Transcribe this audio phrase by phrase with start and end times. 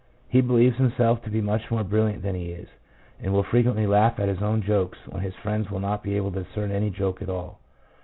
[0.27, 2.67] He believes himself to be much more brilliant than he is,
[3.21, 6.31] and will frequently laugh at his own jokes when his friends will not be able
[6.31, 7.59] to discern any joke at all.